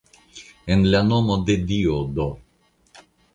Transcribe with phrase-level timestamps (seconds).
[0.75, 2.27] En la nomo de Dio do!